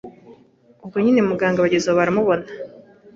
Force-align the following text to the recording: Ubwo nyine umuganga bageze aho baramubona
Ubwo 0.83 0.97
nyine 1.03 1.19
umuganga 1.21 1.63
bageze 1.65 1.85
aho 1.89 1.97
baramubona 1.99 2.45